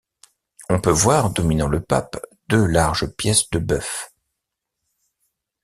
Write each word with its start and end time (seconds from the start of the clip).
On 0.67 0.81
peut 0.81 0.89
voir, 0.89 1.29
dominant 1.29 1.67
le 1.67 1.79
pape, 1.79 2.19
deux 2.49 2.65
larges 2.65 3.05
pièces 3.05 3.51
de 3.51 3.59
bœuf. 3.59 4.11